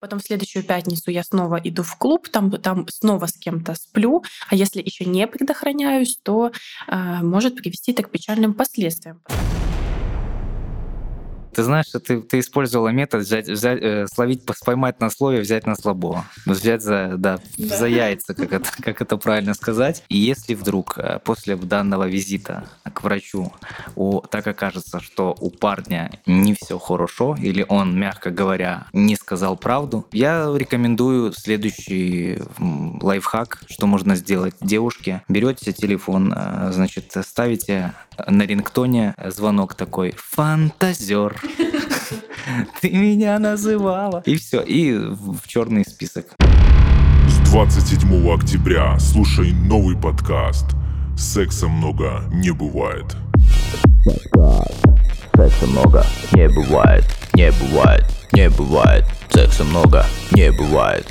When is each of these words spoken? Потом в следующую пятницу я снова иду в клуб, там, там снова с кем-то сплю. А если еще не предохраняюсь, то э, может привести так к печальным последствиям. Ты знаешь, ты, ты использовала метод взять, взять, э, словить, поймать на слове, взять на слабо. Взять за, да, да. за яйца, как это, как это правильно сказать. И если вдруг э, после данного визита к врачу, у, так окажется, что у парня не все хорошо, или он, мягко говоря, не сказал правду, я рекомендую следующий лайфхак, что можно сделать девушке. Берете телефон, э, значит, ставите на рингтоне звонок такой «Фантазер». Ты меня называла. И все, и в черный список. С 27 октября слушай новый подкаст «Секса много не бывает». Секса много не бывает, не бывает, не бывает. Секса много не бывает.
Потом 0.00 0.20
в 0.20 0.22
следующую 0.22 0.62
пятницу 0.62 1.10
я 1.10 1.24
снова 1.24 1.60
иду 1.64 1.82
в 1.82 1.96
клуб, 1.96 2.28
там, 2.28 2.52
там 2.52 2.86
снова 2.88 3.26
с 3.26 3.32
кем-то 3.32 3.74
сплю. 3.74 4.22
А 4.48 4.54
если 4.54 4.80
еще 4.80 5.04
не 5.04 5.26
предохраняюсь, 5.26 6.16
то 6.22 6.52
э, 6.86 7.22
может 7.22 7.56
привести 7.56 7.92
так 7.92 8.06
к 8.06 8.10
печальным 8.10 8.54
последствиям. 8.54 9.20
Ты 11.58 11.64
знаешь, 11.64 11.86
ты, 11.86 12.20
ты 12.20 12.38
использовала 12.38 12.90
метод 12.90 13.22
взять, 13.22 13.48
взять, 13.48 13.82
э, 13.82 14.06
словить, 14.06 14.42
поймать 14.64 15.00
на 15.00 15.10
слове, 15.10 15.40
взять 15.40 15.66
на 15.66 15.74
слабо. 15.74 16.24
Взять 16.46 16.82
за, 16.82 17.14
да, 17.16 17.40
да. 17.56 17.76
за 17.76 17.86
яйца, 17.86 18.32
как 18.32 18.52
это, 18.52 18.70
как 18.80 19.02
это 19.02 19.16
правильно 19.16 19.54
сказать. 19.54 20.04
И 20.08 20.16
если 20.16 20.54
вдруг 20.54 20.96
э, 20.98 21.18
после 21.24 21.56
данного 21.56 22.06
визита 22.06 22.68
к 22.84 23.02
врачу, 23.02 23.52
у, 23.98 24.20
так 24.20 24.46
окажется, 24.46 25.00
что 25.00 25.36
у 25.40 25.50
парня 25.50 26.10
не 26.24 26.54
все 26.54 26.78
хорошо, 26.78 27.36
или 27.38 27.66
он, 27.68 27.98
мягко 27.98 28.30
говоря, 28.30 28.86
не 28.92 29.16
сказал 29.16 29.56
правду, 29.56 30.06
я 30.12 30.48
рекомендую 30.54 31.32
следующий 31.32 32.38
лайфхак, 32.58 33.62
что 33.68 33.86
можно 33.86 34.14
сделать 34.14 34.54
девушке. 34.60 35.22
Берете 35.28 35.72
телефон, 35.72 36.32
э, 36.34 36.70
значит, 36.72 37.12
ставите 37.22 37.92
на 38.26 38.42
рингтоне 38.42 39.14
звонок 39.26 39.74
такой 39.74 40.14
«Фантазер». 40.16 41.40
Ты 42.80 42.90
меня 42.90 43.38
называла. 43.38 44.22
И 44.24 44.36
все, 44.36 44.60
и 44.60 44.96
в 44.96 45.46
черный 45.46 45.84
список. 45.84 46.36
С 47.26 47.50
27 47.50 48.32
октября 48.32 48.96
слушай 49.00 49.52
новый 49.52 49.96
подкаст 49.96 50.66
«Секса 51.16 51.66
много 51.66 52.22
не 52.32 52.52
бывает». 52.52 53.16
Секса 54.04 55.66
много 55.66 56.04
не 56.32 56.48
бывает, 56.48 57.04
не 57.34 57.50
бывает, 57.52 58.04
не 58.32 58.48
бывает. 58.50 59.04
Секса 59.32 59.64
много 59.64 60.04
не 60.32 60.50
бывает. 60.52 61.06